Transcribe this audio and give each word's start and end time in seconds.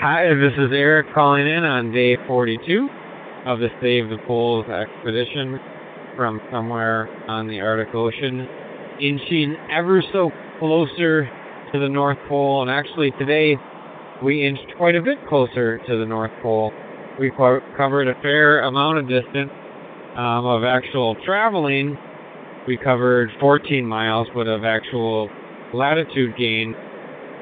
Hi, 0.00 0.32
this 0.32 0.54
is 0.56 0.72
Eric 0.72 1.12
calling 1.12 1.46
in 1.46 1.62
on 1.62 1.92
day 1.92 2.16
42 2.26 2.88
of 3.44 3.58
the 3.58 3.68
Save 3.82 4.08
the 4.08 4.16
Poles 4.26 4.64
expedition 4.66 5.60
from 6.16 6.40
somewhere 6.50 7.06
on 7.28 7.46
the 7.46 7.60
Arctic 7.60 7.94
Ocean, 7.94 8.48
inching 8.98 9.56
ever 9.70 10.02
so 10.10 10.30
closer 10.58 11.28
to 11.70 11.78
the 11.78 11.88
North 11.90 12.16
Pole. 12.30 12.62
And 12.62 12.70
actually, 12.70 13.10
today 13.18 13.56
we 14.24 14.46
inched 14.46 14.72
quite 14.78 14.96
a 14.96 15.02
bit 15.02 15.18
closer 15.28 15.76
to 15.76 15.98
the 15.98 16.06
North 16.06 16.32
Pole. 16.40 16.72
We 17.18 17.30
co- 17.30 17.60
covered 17.76 18.08
a 18.08 18.14
fair 18.22 18.64
amount 18.64 19.00
of 19.00 19.04
distance 19.06 19.52
um, 20.16 20.46
of 20.46 20.64
actual 20.64 21.14
traveling. 21.26 21.98
We 22.66 22.78
covered 22.78 23.28
14 23.38 23.84
miles, 23.84 24.28
but 24.34 24.46
of 24.46 24.64
actual 24.64 25.28
latitude 25.74 26.38
gain, 26.38 26.74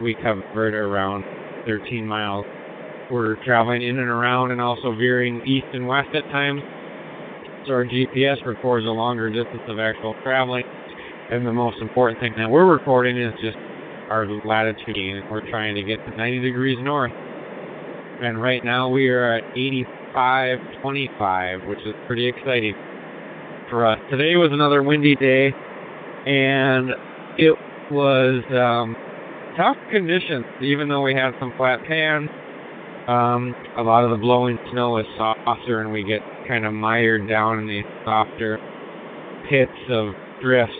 we 0.00 0.14
covered 0.14 0.72
around 0.72 1.22
13 1.66 2.06
miles. 2.06 2.46
We're 3.10 3.36
traveling 3.44 3.82
in 3.82 3.98
and 3.98 4.08
around 4.08 4.50
and 4.50 4.60
also 4.60 4.94
veering 4.94 5.42
east 5.46 5.66
and 5.72 5.86
west 5.86 6.08
at 6.14 6.24
times. 6.30 6.60
So 7.66 7.72
our 7.72 7.84
GPS 7.84 8.44
records 8.46 8.86
a 8.86 8.90
longer 8.90 9.30
distance 9.30 9.62
of 9.68 9.78
actual 9.78 10.14
traveling. 10.22 10.64
And 11.30 11.46
the 11.46 11.52
most 11.52 11.82
important 11.82 12.18
thing 12.20 12.32
that 12.36 12.48
we're 12.48 12.64
recording 12.64 13.18
is 13.18 13.34
just 13.40 13.56
our 14.10 14.26
latitude. 14.44 15.24
We're 15.30 15.48
trying 15.50 15.74
to 15.74 15.82
get 15.82 15.98
to 16.06 16.16
90 16.16 16.40
degrees 16.40 16.78
north. 16.80 17.12
And 18.22 18.40
right 18.40 18.64
now 18.64 18.88
we 18.88 19.08
are 19.08 19.38
at 19.38 19.44
85.25, 19.54 21.68
which 21.68 21.80
is 21.80 21.94
pretty 22.06 22.26
exciting 22.26 22.74
for 23.68 23.84
us. 23.84 23.98
Today 24.10 24.36
was 24.36 24.52
another 24.52 24.82
windy 24.82 25.16
day, 25.16 25.52
and 26.26 26.90
it 27.38 27.54
was 27.90 28.42
um, 28.54 28.96
tough 29.56 29.76
conditions, 29.90 30.44
even 30.60 30.88
though 30.88 31.02
we 31.02 31.14
had 31.14 31.32
some 31.40 31.52
flat 31.56 31.80
pans. 31.88 32.28
Um, 33.08 33.54
a 33.78 33.82
lot 33.82 34.04
of 34.04 34.10
the 34.10 34.16
blowing 34.16 34.58
snow 34.72 34.98
is 34.98 35.06
softer, 35.16 35.80
and 35.80 35.92
we 35.92 36.02
get 36.02 36.20
kind 36.48 36.66
of 36.66 36.72
mired 36.72 37.28
down 37.28 37.60
in 37.60 37.66
these 37.66 37.84
softer 38.04 38.58
pits 39.48 39.72
of 39.90 40.12
drifts, 40.42 40.74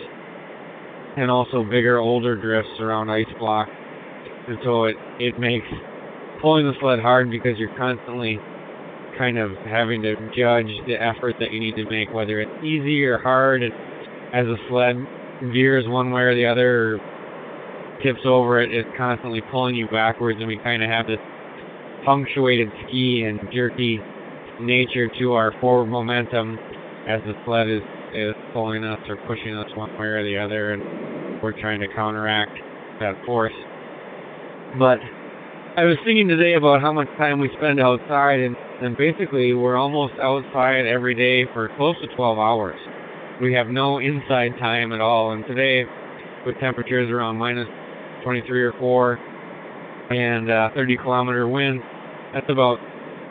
and 1.17 1.31
also 1.31 1.63
bigger, 1.63 1.99
older 1.99 2.35
drifts 2.35 2.79
around 2.79 3.09
ice 3.09 3.25
blocks. 3.39 3.71
And 4.47 4.57
so 4.63 4.85
it, 4.85 4.95
it 5.19 5.39
makes 5.39 5.67
pulling 6.41 6.67
the 6.67 6.73
sled 6.79 6.99
hard 6.99 7.31
because 7.31 7.57
you're 7.57 7.75
constantly 7.77 8.39
kind 9.17 9.37
of 9.37 9.51
having 9.65 10.01
to 10.03 10.15
judge 10.35 10.69
the 10.85 10.95
effort 10.99 11.35
that 11.39 11.51
you 11.51 11.59
need 11.59 11.75
to 11.75 11.89
make, 11.89 12.13
whether 12.13 12.39
it's 12.39 12.63
easy 12.63 13.03
or 13.05 13.17
hard. 13.17 13.63
As 13.63 14.45
the 14.45 14.57
sled 14.69 14.97
veers 15.51 15.85
one 15.87 16.11
way 16.11 16.21
or 16.21 16.35
the 16.35 16.45
other, 16.45 16.95
or 16.95 17.16
tips 18.03 18.21
over 18.25 18.61
it, 18.61 18.73
it's 18.73 18.89
constantly 18.97 19.41
pulling 19.51 19.75
you 19.75 19.87
backwards, 19.87 20.39
and 20.39 20.47
we 20.47 20.57
kind 20.57 20.83
of 20.83 20.89
have 20.89 21.07
this 21.07 21.19
punctuated 22.05 22.69
ski 22.87 23.23
and 23.23 23.39
jerky 23.51 23.99
nature 24.61 25.09
to 25.19 25.33
our 25.33 25.53
forward 25.59 25.87
momentum 25.87 26.57
as 27.07 27.21
the 27.25 27.33
sled 27.45 27.67
is 27.69 27.81
is 28.13 28.33
pulling 28.53 28.83
us 28.83 28.99
or 29.09 29.17
pushing 29.27 29.55
us 29.55 29.67
one 29.75 29.91
way 29.99 30.07
or 30.07 30.23
the 30.23 30.37
other, 30.37 30.73
and 30.73 31.41
we're 31.43 31.59
trying 31.59 31.79
to 31.79 31.87
counteract 31.93 32.57
that 32.99 33.13
force. 33.25 33.53
But 34.79 34.99
I 35.77 35.83
was 35.83 35.97
thinking 36.03 36.27
today 36.27 36.55
about 36.55 36.81
how 36.81 36.91
much 36.91 37.07
time 37.17 37.39
we 37.39 37.49
spend 37.57 37.79
outside, 37.79 38.39
and, 38.39 38.55
and 38.81 38.97
basically 38.97 39.53
we're 39.53 39.77
almost 39.77 40.13
outside 40.21 40.87
every 40.87 41.13
day 41.13 41.45
for 41.53 41.69
close 41.77 41.95
to 42.01 42.07
12 42.15 42.39
hours. 42.39 42.79
We 43.41 43.53
have 43.53 43.67
no 43.67 43.99
inside 43.99 44.57
time 44.59 44.91
at 44.93 45.01
all, 45.01 45.33
and 45.33 45.45
today, 45.45 45.85
with 46.45 46.57
temperatures 46.59 47.11
around 47.11 47.37
minus 47.37 47.67
23 48.27 48.61
or 48.61 48.73
4 48.73 49.13
and 50.11 50.51
uh, 50.51 50.69
30 50.75 50.97
kilometer 50.97 51.47
wind, 51.47 51.79
that's 52.33 52.49
about 52.49 52.77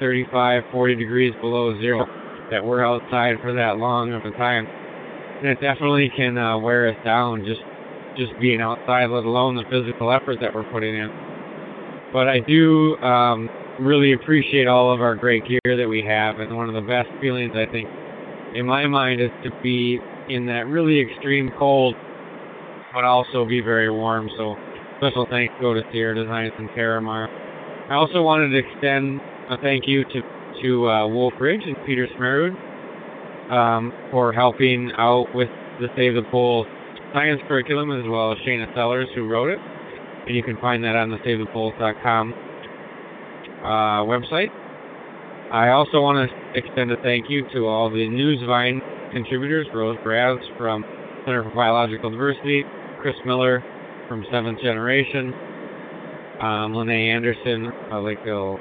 35, 0.00 0.62
40 0.72 0.94
degrees 0.94 1.34
below 1.42 1.78
zero 1.78 2.06
that 2.50 2.64
we're 2.64 2.82
outside 2.82 3.36
for 3.42 3.52
that 3.52 3.76
long 3.76 4.14
of 4.14 4.24
a 4.24 4.30
time. 4.38 4.64
And 4.64 5.48
it 5.48 5.60
definitely 5.60 6.10
can 6.16 6.38
uh, 6.38 6.56
wear 6.56 6.88
us 6.88 6.96
down 7.04 7.44
just 7.44 7.60
just 8.16 8.32
being 8.40 8.62
outside, 8.62 9.10
let 9.12 9.24
alone 9.24 9.54
the 9.54 9.64
physical 9.68 10.10
effort 10.10 10.38
that 10.40 10.54
we're 10.54 10.64
putting 10.72 10.96
in. 10.96 11.10
But 12.10 12.26
I 12.26 12.40
do 12.40 12.96
um, 13.04 13.50
really 13.78 14.14
appreciate 14.14 14.66
all 14.66 14.94
of 14.94 15.02
our 15.02 15.14
great 15.14 15.44
gear 15.46 15.76
that 15.76 15.86
we 15.86 16.02
have, 16.08 16.40
and 16.40 16.56
one 16.56 16.70
of 16.70 16.74
the 16.74 16.88
best 16.88 17.10
feelings 17.20 17.52
I 17.52 17.70
think 17.70 17.86
in 18.54 18.64
my 18.64 18.86
mind 18.86 19.20
is 19.20 19.28
to 19.44 19.50
be 19.62 20.00
in 20.30 20.46
that 20.46 20.66
really 20.66 20.98
extreme 20.98 21.50
cold, 21.58 21.94
but 22.94 23.04
also 23.04 23.44
be 23.44 23.60
very 23.60 23.90
warm. 23.90 24.30
So 24.38 24.56
special 24.98 25.26
thanks 25.28 25.54
go 25.60 25.74
to 25.74 25.82
Sierra 25.92 26.14
Designs 26.14 26.52
and 26.58 26.68
Terramar. 26.70 27.28
I 27.90 27.94
also 27.94 28.22
wanted 28.22 28.48
to 28.50 28.58
extend 28.58 29.20
a 29.50 29.56
thank 29.58 29.86
you 29.86 30.04
to 30.04 30.22
to 30.62 30.88
uh, 30.88 31.06
Wolf 31.06 31.34
Ridge 31.38 31.60
and 31.64 31.76
Peter 31.84 32.08
Smerud 32.18 32.56
um, 33.52 33.92
for 34.10 34.32
helping 34.32 34.90
out 34.96 35.26
with 35.34 35.48
the 35.80 35.88
Save 35.96 36.14
the 36.14 36.22
Poles 36.30 36.66
science 37.12 37.40
curriculum, 37.46 37.92
as 37.92 38.08
well 38.08 38.32
as 38.32 38.38
Shana 38.38 38.72
Sellers, 38.74 39.08
who 39.14 39.28
wrote 39.28 39.50
it 39.50 39.58
and 40.26 40.34
you 40.34 40.42
can 40.42 40.56
find 40.58 40.82
that 40.84 40.96
on 40.96 41.10
the 41.10 41.18
SaveThePoles.com 41.18 42.34
uh, 43.62 44.02
website. 44.04 44.50
I 45.52 45.70
also 45.70 46.02
want 46.02 46.28
to 46.28 46.58
extend 46.58 46.90
a 46.90 46.96
thank 47.02 47.30
you 47.30 47.48
to 47.52 47.66
all 47.66 47.88
the 47.88 48.08
Newsvine 48.08 48.82
contributors, 49.12 49.66
Rose 49.72 49.96
Braz 50.04 50.38
from 50.58 50.84
Center 51.24 51.44
for 51.44 51.54
Biological 51.54 52.10
Diversity, 52.10 52.64
Chris 53.00 53.14
Miller 53.24 53.62
from 54.08 54.24
Seventh 54.30 54.60
Generation, 54.60 55.32
um, 56.40 56.74
Lene 56.74 57.10
Anderson, 57.10 57.70
a 57.90 57.98
Lakeville, 57.98 58.58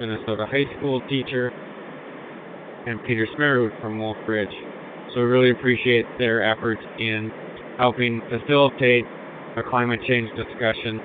Minnesota 0.00 0.46
high 0.46 0.66
school 0.76 1.00
teacher, 1.08 1.50
and 2.86 3.02
Peter 3.04 3.26
Smerud 3.38 3.80
from 3.80 3.98
Wolf 3.98 4.16
Ridge. 4.26 4.54
So 5.14 5.20
we 5.20 5.26
really 5.26 5.50
appreciate 5.50 6.06
their 6.18 6.42
efforts 6.42 6.82
in 6.98 7.30
helping 7.78 8.20
facilitate 8.28 9.04
a 9.56 9.62
climate 9.62 10.00
change 10.08 10.30
discussion 10.36 11.00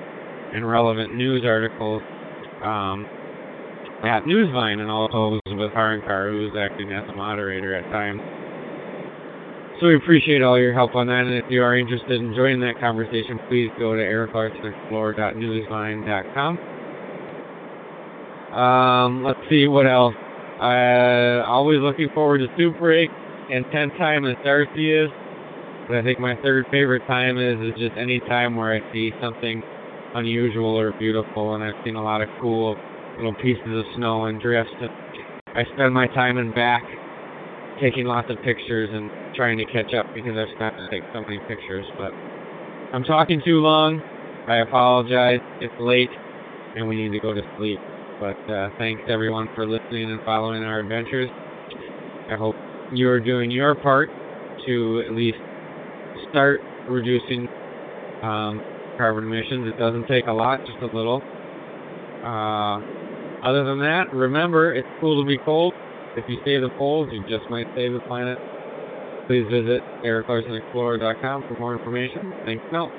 and 0.54 0.68
relevant 0.68 1.16
news 1.16 1.44
articles 1.46 2.02
um, 2.64 3.06
at 4.04 4.26
Newsvine 4.26 4.80
and 4.80 4.90
also 4.90 5.40
Elizabeth 5.46 5.74
Harnkar, 5.74 6.32
who 6.32 6.48
is 6.48 6.54
acting 6.58 6.92
as 6.92 7.04
a 7.10 7.16
moderator 7.16 7.76
at 7.76 7.84
times. 7.92 8.22
So 9.80 9.86
we 9.86 9.96
appreciate 9.96 10.42
all 10.42 10.58
your 10.58 10.74
help 10.74 10.96
on 10.96 11.06
that, 11.06 11.26
and 11.26 11.36
if 11.36 11.46
you 11.52 11.62
are 11.62 11.78
interested 11.78 12.20
in 12.20 12.34
joining 12.34 12.62
that 12.62 12.80
conversation, 12.80 13.40
please 13.48 13.70
go 13.78 13.94
to 13.94 14.02
ericlarsenexplorer.newsvine.com. 14.02 16.58
Um, 18.58 19.24
let's 19.24 19.40
see 19.52 19.68
what 19.68 19.86
else. 19.86 20.16
Uh, 20.60 21.44
always 21.46 21.80
looking 21.80 22.10
forward 22.16 22.40
to 22.40 22.48
Super 22.58 22.92
8 22.92 23.08
and 23.52 23.66
10 23.72 23.92
time 24.00 24.26
as 24.26 24.36
Darcy. 24.44 25.06
But 25.88 25.98
I 25.98 26.02
think 26.02 26.20
my 26.20 26.36
third 26.42 26.66
favorite 26.72 27.06
time 27.06 27.38
is 27.38 27.60
is 27.62 27.76
just 27.78 27.96
any 27.98 28.20
time 28.22 28.56
where 28.56 28.74
I 28.74 28.80
see 28.92 29.12
something 29.22 29.62
unusual 30.16 30.76
or 30.76 30.92
beautiful, 30.94 31.54
and 31.54 31.64
I've 31.64 31.76
seen 31.86 31.96
a 31.96 32.04
lot 32.04 32.24
of 32.24 32.30
cool 32.42 32.76
little 33.18 33.36
pieces 33.36 33.62
of 33.68 33.86
snow 33.96 34.26
and 34.26 34.42
drifts. 34.42 34.74
I 35.54 35.66
spend 35.76 35.94
my 35.94 36.08
time 36.08 36.40
in 36.40 36.52
back 36.52 36.82
taking 37.82 38.06
lots 38.06 38.30
of 38.30 38.38
pictures 38.44 38.90
and 38.92 39.10
trying 39.36 39.58
to 39.58 39.66
catch 39.66 39.94
up 39.94 40.06
because 40.14 40.38
I've 40.38 40.54
spent 40.56 40.76
to 40.78 40.88
take 40.90 41.04
so 41.14 41.22
many 41.22 41.40
pictures. 41.48 41.86
But 41.98 42.12
I'm 42.94 43.04
talking 43.04 43.42
too 43.44 43.60
long. 43.60 44.02
I 44.48 44.58
apologize. 44.58 45.42
It's 45.62 45.74
late, 45.80 46.10
and 46.76 46.88
we 46.88 46.96
need 46.96 47.12
to 47.12 47.20
go 47.20 47.34
to 47.34 47.42
sleep. 47.58 47.80
But 48.20 48.38
uh, 48.52 48.70
thanks 48.78 49.04
everyone 49.08 49.50
for 49.56 49.66
listening 49.68 50.10
and 50.10 50.20
following 50.26 50.64
our 50.64 50.80
adventures. 50.80 51.30
I 52.30 52.36
hope 52.36 52.56
you 52.94 53.10
are 53.10 53.20
doing 53.20 53.52
your 53.52 53.76
part 53.76 54.10
to 54.66 55.04
at 55.08 55.14
least 55.14 55.38
start 56.30 56.60
reducing 56.90 57.48
um, 58.24 58.62
carbon 58.98 59.26
emissions. 59.26 59.68
It 59.68 59.78
doesn't 59.78 60.08
take 60.08 60.28
a 60.28 60.34
lot, 60.34 60.60
just 60.66 60.80
a 60.82 60.96
little. 60.96 61.22
Uh, 62.24 62.80
other 63.44 63.64
than 63.64 63.80
that, 63.80 64.12
remember, 64.12 64.74
it's 64.74 64.88
cool 65.00 65.22
to 65.24 65.28
be 65.28 65.38
cold. 65.46 65.74
If 66.18 66.28
you 66.28 66.38
save 66.44 66.62
the 66.62 66.70
poles, 66.78 67.10
you 67.14 67.22
just 67.30 67.50
might 67.50 67.68
save 67.76 67.94
the 67.94 68.00
planet. 68.02 68.38
Please 69.28 69.46
visit 69.52 69.84
ericlarsenexplorer.com 70.04 71.44
for 71.48 71.60
more 71.60 71.78
information. 71.78 72.34
Thanks, 72.44 72.64
Mel. 72.72 72.92